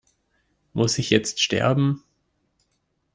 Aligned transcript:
Muss 0.73 0.97
ich 0.97 1.11
jetzt 1.11 1.41
sterben? 1.41 2.01